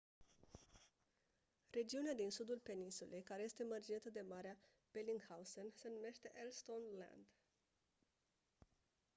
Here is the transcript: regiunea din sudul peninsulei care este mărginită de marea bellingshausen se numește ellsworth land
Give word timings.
regiunea 1.71 2.13
din 2.13 2.29
sudul 2.31 2.59
peninsulei 2.63 3.21
care 3.21 3.43
este 3.43 3.63
mărginită 3.63 4.09
de 4.09 4.21
marea 4.29 4.57
bellingshausen 4.91 5.65
se 5.75 5.89
numește 5.89 6.31
ellsworth 6.41 6.89
land 6.97 7.25